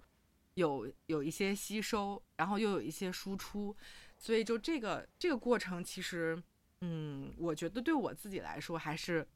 [0.53, 3.75] 有有一些吸收，然后又有一些输出，
[4.17, 6.41] 所以就这个这个过程，其实，
[6.79, 9.27] 嗯，我觉得对我自己来说还是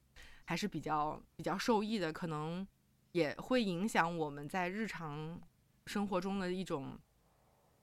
[0.46, 2.66] 还是比较比较受益的，可能。
[3.12, 5.40] 也会影响我们在日常
[5.86, 6.98] 生活中的一种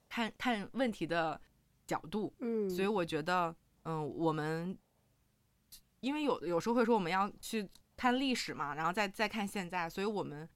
[0.07, 1.39] 看看问题的
[1.85, 4.75] 角度，嗯，所以我觉得，嗯，我们
[5.99, 10.49] 因为有有时候会说我们要去看历史嘛，然后再再看现在，所以我们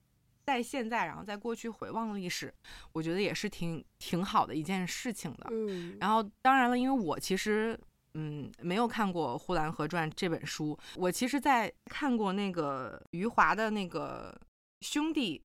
[0.43, 2.51] 在现在，然后在过去回望历史，
[2.93, 7.79] 我觉得也是挺挺好的一件事情的，嗯，然后当然了，因为我其实
[8.15, 14.35] 嗯没有看过《呼兰河传》这本书，我其实在看过那个余华的那个。
[14.83, 15.41] 兄弟，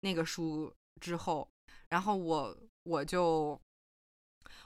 [0.00, 1.46] 那个书之后，
[1.90, 3.60] 然后我我就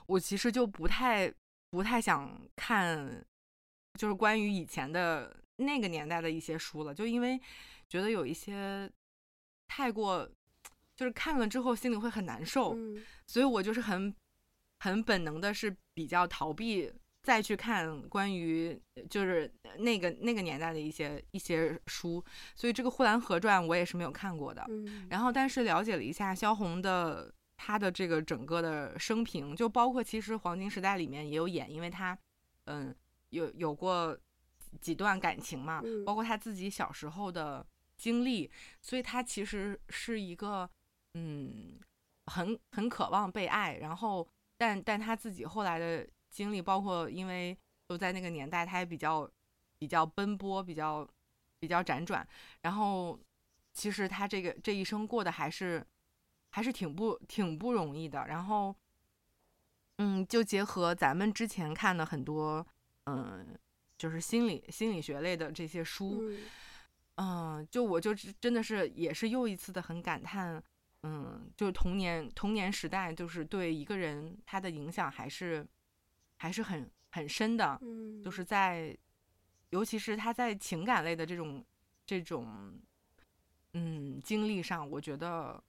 [0.05, 1.31] 我其实就不太
[1.69, 3.23] 不太想看，
[3.99, 7.39] 就是关于以前的那个年代的一些书了，就因为
[7.89, 8.89] 觉得有一些
[9.67, 10.27] 太过，
[10.95, 14.15] 就是看了之后心里会很难受，嗯，所以我就是很
[14.79, 16.91] 很本能的是比较逃避。
[17.27, 22.23] 再去看关于就是那个那个年代的一些一些书，
[22.55, 24.65] 所以这个《呼兰河传》我也是没有看过的。
[25.09, 32.17] 然后，但是了解了一下萧红的她的这个整个的生平，就包括其实黄金时代里面也有演，因为她
[32.63, 32.95] 嗯
[33.31, 34.17] 有有过
[34.79, 37.65] 几段感情嘛，包括她自己小时候的
[37.97, 38.49] 经历，
[38.81, 40.69] 所以她其实是一个
[41.15, 41.77] 嗯
[42.27, 44.25] 很很渴望被爱，然后
[44.57, 46.07] 但但她自己后来的。
[46.37, 47.57] 经历包括，因为
[47.89, 49.27] 就在那个年代，他也比较
[49.79, 51.09] 比较奔波，比较
[51.57, 52.25] 比较辗转。
[52.61, 53.19] 然后，
[53.73, 55.83] 其实他这个这一生过得还是
[56.51, 58.27] 还是挺不挺不容易的。
[58.27, 58.75] 然后，
[59.97, 62.63] 嗯，就结合咱们之前看的很多，
[63.05, 63.57] 嗯，
[63.97, 66.21] 就是心理心理学类的这些书，
[67.15, 70.63] 嗯，就我就真的是也是又一次的很感叹，
[71.01, 75.67] 嗯，就童年童年时代，就是对一个人他的影响还是。
[76.37, 78.95] 还是很很深的，嗯，就是在，
[79.71, 81.65] 尤其是他在情感类的这种
[82.05, 82.79] 这种，
[83.73, 85.61] 嗯，经历上，我觉得，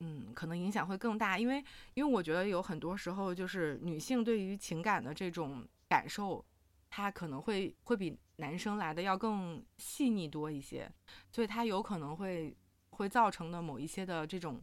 [0.00, 6.44] 嗯，可能影响会更大，因为因为我觉得有很多时候，就是女性对于情感的这种感受，
[6.90, 10.90] 她可能会会比男生来的要更细腻多一些，
[11.32, 12.54] 所以她有可能会
[12.90, 14.62] 会造成的某一些的这种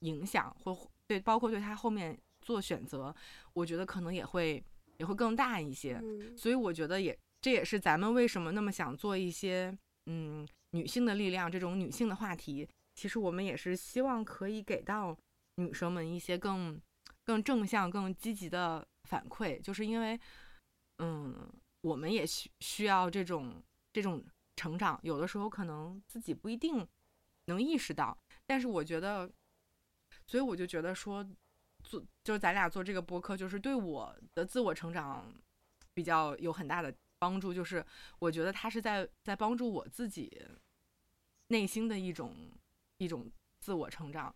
[0.00, 3.14] 影响，或对，包括对她后面做选择，
[3.54, 4.62] 我觉得可能也会。
[4.98, 6.02] 也会更大一些，
[6.36, 12.68] 所以我觉得也这也是咱们为什么那么想做一些嗯女性的力量这种女性的话题。
[12.94, 15.16] 其实我们也是希望可以给到
[15.54, 16.80] 女生们一些更
[17.22, 20.18] 更正向、更积极的反馈，就是因为
[20.98, 21.48] 嗯
[21.80, 24.24] 我们也需需要这种这种
[24.56, 26.84] 成长，有的时候可能自己不一定
[27.44, 29.30] 能意识到，但是我觉得，
[30.26, 31.24] 所以我就觉得说。
[32.24, 35.32] 就是咱俩做这个播客，就是对我的自我成长
[35.94, 37.84] 比较有很大的帮助，就是
[38.18, 40.46] 我觉得他是在在帮助我自己
[41.48, 42.34] 内心的一种
[42.98, 44.34] 一种自我成长。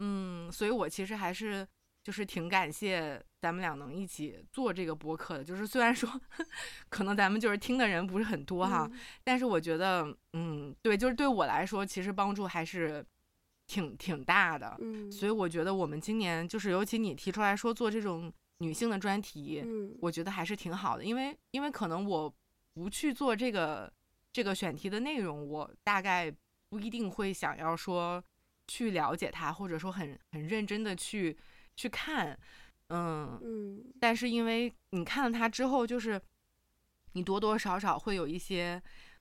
[0.00, 1.66] 嗯，所以我其实还是
[2.02, 5.44] 就是挺感谢咱们俩能一起做这个播客的。
[5.44, 6.20] 就是虽然说
[6.90, 13.04] 可能咱们就是听的人不是很多哈，嗯、但是我觉得，嗯，对，就是对我来说，其实帮助还是
[13.72, 14.76] 挺挺大的。
[14.80, 22.32] 嗯，所以我觉得我们今年就是，尤其你提出来说做这种女性的专题，嗯，我觉得还是挺好的，因为因为可能我
[22.74, 23.90] 不去做这个
[24.32, 26.30] 这个选题的内容，我大概
[26.68, 28.22] 不一定会想要说。
[28.68, 31.36] 去了解它，或者说很很认真的去
[31.76, 32.38] 去看，
[32.88, 36.18] 嗯嗯，但是因为你看了它之后，就是
[37.12, 38.80] 你多多少少会有一些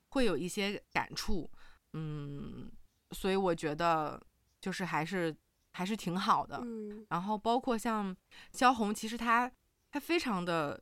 [0.10, 1.50] 会有一些感触，
[1.94, 2.72] 嗯，
[3.12, 4.22] 所以我觉得
[4.62, 5.36] 就是还是
[5.74, 6.62] 还是挺好的。
[6.64, 8.16] 嗯，然后包括像
[8.54, 9.52] 萧红，其实她
[9.92, 10.82] 她非常的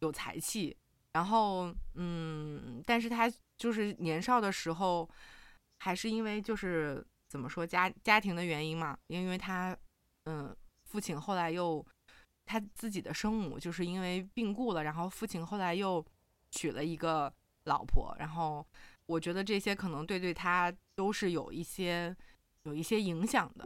[0.00, 0.76] 有才气，
[1.14, 5.08] 然后嗯，但是她就是年少的时候，
[5.78, 7.04] 还是因为就是。
[7.28, 8.96] 怎么说家家庭的原因嘛？
[9.08, 9.76] 因为她，
[10.26, 11.84] 嗯，父亲后来又
[12.46, 16.02] 她自己的生母就是因为病故了，然后父亲后来又
[16.52, 17.30] 娶了一个
[17.64, 18.64] 老婆，然后
[19.06, 22.16] 我觉得这些可能对对他都是有一些
[22.66, 23.64] 有一些影响的，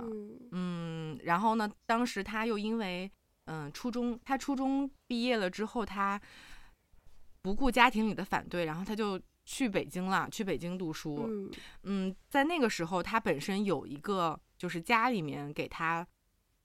[0.52, 3.10] 嗯，然后呢，当时他又因为
[3.46, 6.20] 嗯初中他初中毕业了之后，他
[7.42, 9.20] 不顾家庭里的反对，然后他就。
[9.46, 11.24] 去北京了，去北京读书。
[11.26, 11.50] 嗯，
[11.82, 16.06] 嗯，在那个时候，他本身有一个，就是家里面给他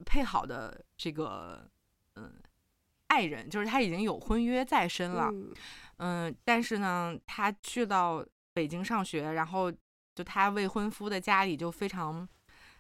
[0.06, 1.68] 配好的这个，
[2.16, 2.32] 嗯，
[3.08, 5.32] 爱人，就是他已经有婚约在身了。
[5.32, 5.54] 嗯，
[5.98, 9.74] 嗯，但是呢，他去到北京上学，然后
[10.16, 12.28] 就他未婚夫的家里就非常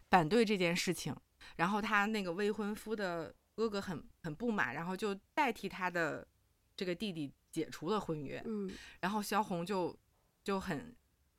[0.09, 1.15] 反对这件事情，
[1.57, 6.27] 然后他那个未婚夫的哥哥很很不满，然后就代替他的
[6.75, 7.31] 这个弟弟。
[7.55, 8.69] 解除了婚约，嗯，
[8.99, 9.97] 然后萧红就
[10.43, 10.93] 就很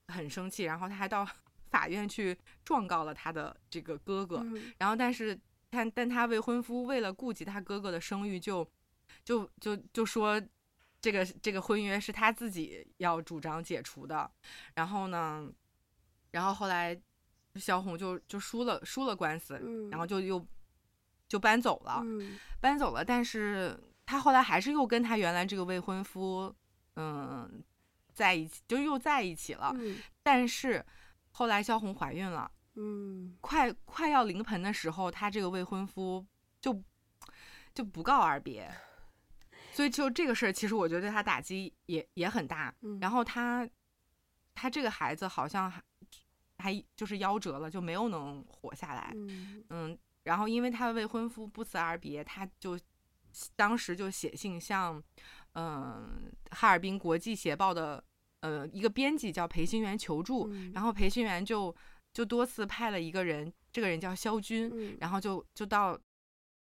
[0.08, 1.28] 很生气，然后他还到
[1.68, 8.66] 法院去状告了他的这个哥哥，嗯，然后但是但但他未婚夫为了顾及他哥哥的声誉就，
[9.24, 10.40] 就就就就说
[11.02, 14.30] 这个这个婚约是他自己要主张解除的，
[14.76, 15.46] 然后呢，
[16.36, 16.94] 然后后来
[17.56, 20.46] 萧红就就输了输了官司，嗯，然后就又
[21.26, 23.78] 就搬走了，嗯，搬走了，但是。
[24.08, 26.54] 她后来还是又跟她原来这个未婚夫，
[26.94, 27.60] 嗯，
[28.14, 29.72] 在一起，就又在一起了。
[29.74, 30.86] 嗯，但是
[31.32, 36.24] 后来萧红怀孕了，嗯，快快要临盆的时候，她这个未婚夫
[36.60, 36.80] 就
[37.74, 38.72] 就不告而别。
[39.72, 42.72] 所以就这个事儿，其实我觉得对他打击也也很大。
[42.82, 43.68] 嗯，然后他
[44.54, 45.72] 他这个孩子好像
[46.66, 49.12] 还还就是夭折了，就没有能活下来。
[49.14, 52.78] 嗯，嗯，然后因为他的未婚夫不辞而别，他就。
[53.54, 55.02] 当时就写信向，
[55.52, 58.02] 嗯，哈尔滨国际协报的
[58.40, 61.74] 呃一个编辑叫裴新元求助，嗯、然后裴新元就
[62.14, 66.00] 就多次派了一个人，这个人叫肖军，嗯、然后就就到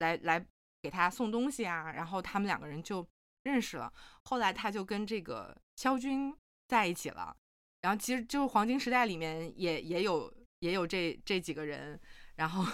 [0.00, 0.44] 来来
[0.82, 3.06] 给他送东西啊，然后他们两个人就
[3.44, 3.92] 认识了，
[4.24, 6.36] 后来他就跟这个肖军
[6.66, 7.36] 在一起了，
[7.84, 12.00] 然后其实就是黄金时代里面也也有也有这这几个人，
[12.34, 12.64] 然后。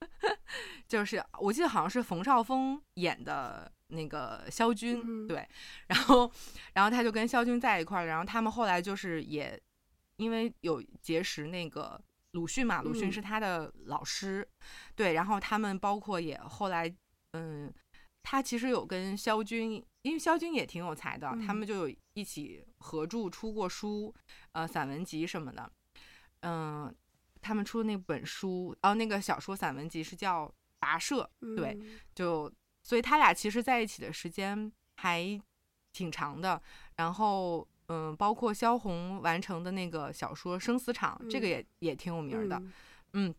[0.88, 5.46] 就是我记得好像是冯绍峰演的那个萧军，嗯、对，
[5.86, 6.30] 然后
[6.72, 9.60] 然后他就跟萧军在一块儿，然后他们后来就是也
[10.16, 12.00] 因为有结识那个
[12.32, 16.92] 鲁迅嘛，鲁迅是他的老师，嗯、对，然后他们包括也后来，
[17.32, 17.72] 嗯，
[18.22, 24.14] 他其实有跟萧军，因为萧军也挺有才的，嗯、他们就有一起合著出过书，
[24.52, 25.72] 呃，散文集什么的，
[26.40, 26.94] 嗯。
[27.42, 30.46] 他们出的那本书，哦，那个小说散文集是叫
[30.78, 31.22] 《跋涉》，
[31.56, 31.74] 对，
[32.14, 32.52] 就
[32.82, 35.40] 所以他俩其实在一起的时间还
[35.90, 36.60] 挺长的。
[36.96, 42.62] 然后，嗯，包括萧红完成的那个小说《生死场》，这个也也挺有名的，
[43.14, 43.34] 嗯。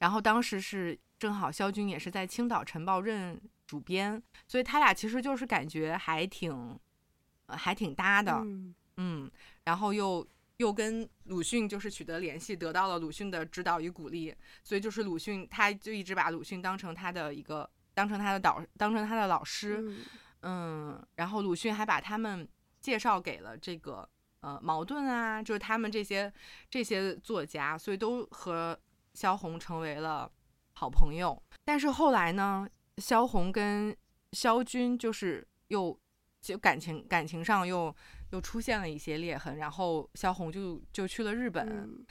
[0.00, 6.78] 然后当时是正好萧军也是在《青岛晨报》任主编，所以他俩其实就是感觉还挺，
[7.48, 8.42] 还挺搭的，
[8.96, 9.30] 嗯，
[9.64, 10.26] 然后又。
[10.58, 14.34] 又跟鲁迅就是取得联系，得到了鲁迅的指导与鼓励，
[14.64, 20.00] 所以就是鲁迅，他就一直把鲁迅当成他的一个，当成他的导，当成他的老师，嗯，
[20.40, 22.48] 嗯，然后鲁迅还把他们
[22.80, 24.08] 介绍给了这个
[24.40, 26.32] 呃茅盾啊，就是他们这些
[26.68, 28.76] 这些作家，所以都和
[29.14, 30.28] 萧红成为了
[30.72, 31.40] 好朋友。
[31.64, 33.96] 但是后来呢，萧红跟
[34.32, 35.96] 萧军就是又
[36.40, 37.94] 就感情感情上又。
[38.30, 42.04] 又出现了一些裂痕，然后萧红就就去了日本，嗯、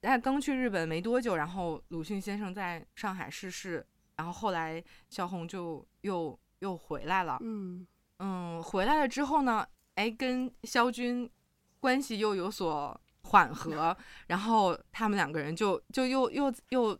[0.00, 7.84] 但刚去日本没多久，然后鲁迅先生在上海逝世，然后后来萧红就又又回来了，嗯
[8.20, 9.66] 嗯，回来了之后呢，
[9.96, 11.28] 哎跟萧军
[11.80, 13.96] 关系又有所缓和，
[14.28, 16.96] 然后他们两个人就就又又又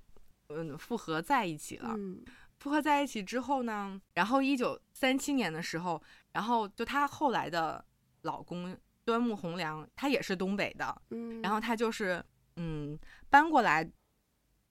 [0.49, 1.95] 嗯复合在一起了。
[1.97, 2.21] 嗯
[2.59, 6.03] 复合在一起之后呢，然后一九三七年的时候，
[6.37, 7.83] 然后就她后来的
[8.21, 8.77] 老公
[9.07, 12.23] 端木蕻良，他也是东北的，嗯，然后他就是
[12.57, 12.99] 嗯
[13.31, 13.89] 搬过来，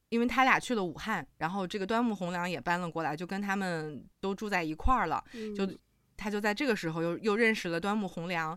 [0.10, 5.68] 因为他俩去了武汉，然后这个端木蕻良也搬了过来，就跟他们都住在一块儿了，嗯就
[6.16, 8.56] 他就在这个时候又又认识了端木蕻良，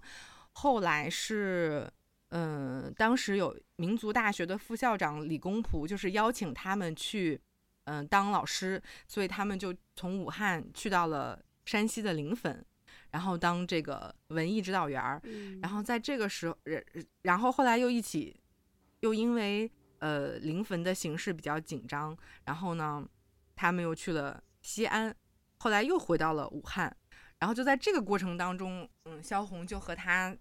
[0.52, 1.90] 后来是
[2.28, 7.40] 嗯当时有民族大学的副校长李公朴，就是邀请他们去。
[7.90, 12.62] 嗯，当老师，所以他们就从武汉去到了山西的临汾，
[13.11, 15.20] 然后当这个文艺指导员。
[15.24, 16.56] 嗯、然后在这个时候，
[17.22, 18.38] 然后后来又一起，
[19.00, 23.06] 又因为呃临汾的形势比较紧张，然后呢，
[23.54, 25.14] 他们又去了西安，
[25.59, 26.94] 后来又回到了武汉。
[27.38, 30.36] 然后就在这个过程当中，嗯，萧红就和她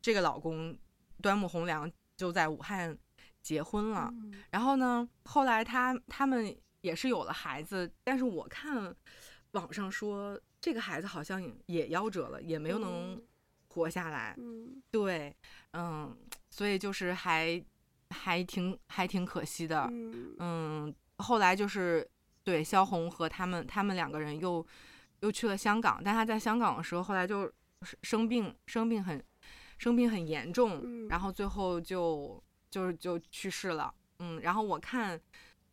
[0.00, 0.76] 这个老公
[1.20, 2.96] 端木蕻良就在武汉
[3.40, 4.08] 结婚了。
[4.12, 6.56] 嗯、然后呢，后来他他们。
[6.82, 8.92] 也是有了孩子，但是我看
[9.52, 13.20] 网上说这个孩子好像也夭折了，也没有能
[13.68, 14.34] 活下来。
[14.38, 15.34] 嗯，对，
[15.72, 16.16] 嗯，
[16.50, 17.62] 所以就是还
[18.10, 19.88] 还挺还挺可惜的。
[19.90, 22.06] 嗯，嗯，后来就是
[22.44, 24.64] 对萧红和他们他们两个人又
[25.20, 27.50] 又去了香港，但他在香港的时候后来就
[28.02, 29.24] 生病，生病很
[29.78, 33.92] 生病很严重，然后最后就就就去世了。
[34.18, 35.20] 嗯，然后我看。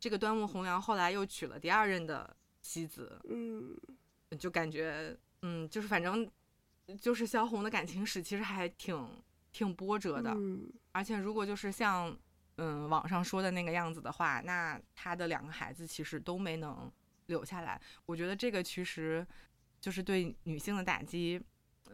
[0.02, 2.34] 这个端木蕻良后来又娶了第二任的
[2.70, 3.76] 妻子，嗯，
[4.38, 6.30] 就感觉，嗯，就是反正，
[7.00, 12.16] 就是萧红的感情史其实还挺挺波折的，嗯，而且如果就是像，
[12.58, 16.88] 嗯，网上说的那个样子的话，那他的两个孩子其实都没能
[17.26, 19.26] 留下来，我觉得这个其实
[19.80, 21.42] 就是对女性的打击，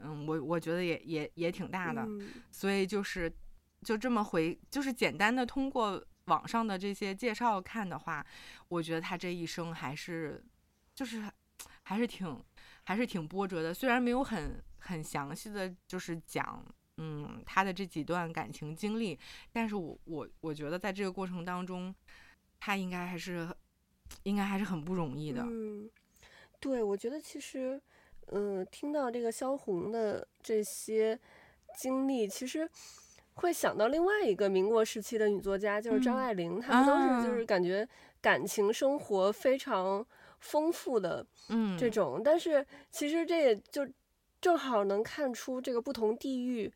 [0.03, 3.33] 嗯，我我觉得也也也挺大的，嗯，所以就是
[3.83, 6.05] 就这么回，就是简单的通过。
[6.27, 8.27] 网上的这些介绍看的话，
[8.66, 10.45] 我觉得他这一生还是，
[10.97, 11.22] 就是
[11.84, 12.42] 还是挺
[12.82, 13.72] 还是挺波折的。
[13.72, 16.64] 虽然没有很很详细的就是讲，
[16.97, 19.16] 嗯，他的这几段感情经历，
[19.53, 21.94] 但是我我我觉得在这个过程当中，
[22.59, 23.49] 他应该还是
[24.24, 25.42] 应该还是很不容易的。
[25.47, 25.88] 嗯，
[26.59, 27.80] 对，我觉得其实，
[28.32, 31.16] 嗯、呃，听到这个萧红的这些
[31.76, 32.68] 经历，其实。
[33.38, 37.86] 会想到另外一个民国时期的女作家，就是张爱玲，她、嗯、们都是就是感觉
[38.18, 40.03] 感情生活非常
[40.41, 42.18] 丰富的，嗯，这种。
[42.18, 43.87] 嗯、但是其实这也就
[44.41, 46.72] 正好能看出这个不同地域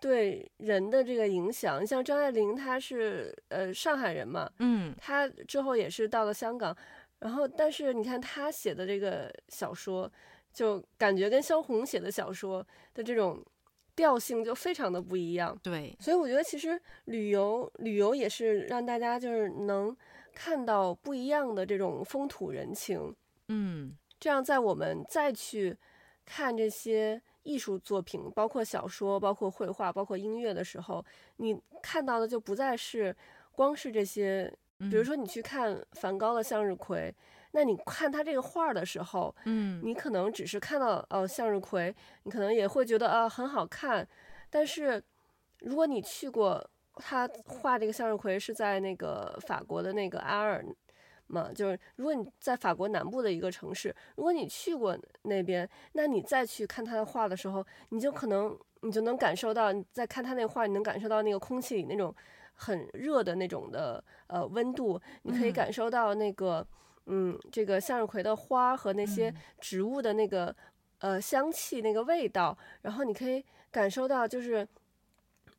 [0.00, 1.86] 对人的这个影响。
[1.86, 6.76] 像张爱玲，她是呃上海人嘛，嗯，她之后也是到了香港，
[7.18, 10.10] 然后但是你看她写的这个小说，
[10.52, 13.44] 就感觉跟萧红写的小说的这种。
[13.94, 19.94] 调性就非常的不一样，对，所以我觉得其实旅游旅游也是让大家就是能
[20.34, 23.14] 看到不一样的这种风土人情，
[23.48, 25.76] 嗯，这样在我们再去
[26.24, 31.04] 看这些艺术作品，包括小说、包括绘画、包括音乐的时候，
[31.36, 33.14] 你看到的就不再是
[33.52, 37.14] 光是这些，比如说你去看梵高的向日葵。
[37.54, 44.08] 那你看他这个画的时候，嗯，你可能只是看到哦向日葵，你可能也会觉得啊很好看，
[44.48, 45.02] 但是
[45.58, 50.64] 如果你去过他画这个向日葵是在那个法国的那个阿尔
[51.26, 62.14] 嘛，就是如果你在法国南部的一个城市，如果你去过那边，那你再去看他的画的时候，你就可能你就能感受到你在看他那画，你能感受到那个空气里那种
[62.54, 66.66] 很热的那种的呃温度，你可以感受到那个。
[67.06, 70.54] 嗯，这个向日葵的花和那些植物的那个、
[71.00, 74.64] 嗯、呃香气、那个味道，然后你可以感受到，就是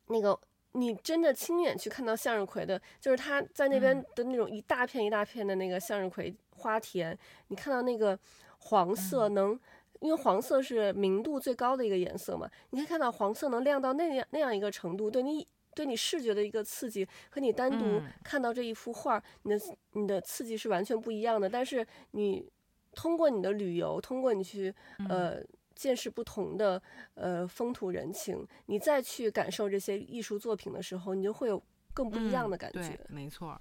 [0.06, 0.40] 那个
[0.74, 7.18] 你真的亲眼去看到向日葵的，就是它在那边的那种一大片一大片的那个向日葵花田，嗯、
[7.48, 8.18] 你看到那个
[8.58, 9.60] 黄色能，嗯、
[10.00, 15.46] 因为黄色是明度最高的一个颜色嘛，你可以看到黄色能亮到那样那样一个程度，对你。
[15.76, 19.60] 对你视觉的一个刺激和你单独看到这一幅画，嗯、你的
[19.94, 21.48] 你的刺激是完全不一样的。
[21.48, 22.48] 但是你
[22.92, 24.72] 通过你的旅游，通过你去
[25.08, 25.42] 呃
[25.74, 26.82] 见识不同的
[27.14, 31.62] 呃风土人情，你再去感受这些艺术作品的时候，你就会有
[31.92, 32.80] 更不一样的感觉。
[32.80, 33.60] 嗯、对，没错。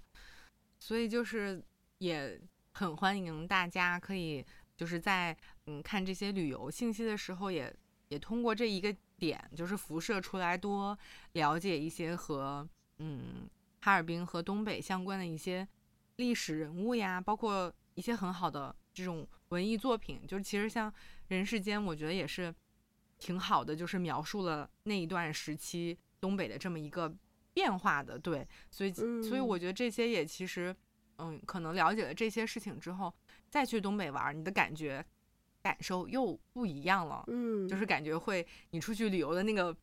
[0.79, 1.63] 所以就是
[1.97, 2.39] 也
[2.71, 4.45] 很欢迎大家可以
[4.75, 5.35] 就是在
[5.65, 7.75] 嗯看这些旅游信息的时候也，也
[8.09, 8.95] 也通过这一个。
[9.15, 10.97] 点就是辐射出来，多
[11.31, 13.47] 了解一些和嗯
[13.79, 15.65] 哈尔滨和东北相关的一些
[16.17, 20.19] 历史人物呀，包括一些很好的这种文艺作品。
[20.27, 20.91] 就是其实像
[21.27, 22.53] 《人世间》，我觉得也是
[23.17, 27.13] 挺好的，就是描述了那一段时期东北的这么一个
[27.53, 28.17] 变化的。
[28.17, 30.75] 对，所以所以我觉得这些也其实，
[31.17, 33.13] 嗯，可能了解了这些事情之后，
[33.49, 35.05] 再去东北玩，你的感觉
[35.61, 37.23] 感受又不一样了。
[37.27, 39.75] 嗯，就是感觉会你出去旅游的那个。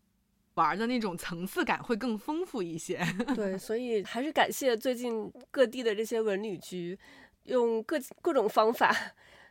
[0.54, 3.00] 玩的那种层次感会更丰富一些。
[3.36, 6.98] 对，所以还是感谢最近各地的这些文旅局，
[7.44, 8.94] 用各各种方法。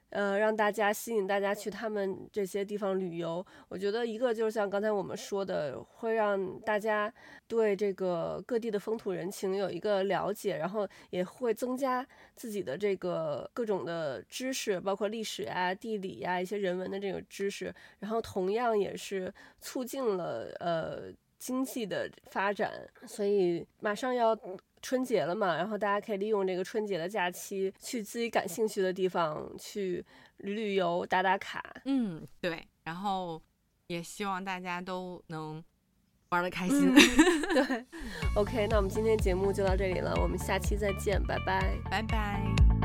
[0.09, 7.13] 呃，让大家吸引大家去他们这些地方旅游，我觉得一个就是像刚才我们说的，会让大家
[7.47, 12.05] 对这个各地的风土人情有一个了解，然后也会增加
[12.35, 22.71] 自己的这个各种的知识，包括历史啊、地理呀、一些人文的这个知识，然后同样也是促进了呃经济的发展，
[23.05, 24.37] 所以马上要。
[24.81, 30.05] 春节了嘛，然后大家可以利用这个春节的假期，去自己感兴趣的地方去
[30.37, 31.63] 旅旅游、打打卡。
[31.85, 32.67] 嗯，对。
[32.83, 33.41] 然后
[33.87, 35.63] 也希望大家都能
[36.29, 36.91] 玩得开心。
[36.91, 36.95] 嗯、
[37.53, 37.85] 对
[38.35, 42.78] ，OK，那我们今天节目就到这里了，我们下期再见，拜拜，拜拜。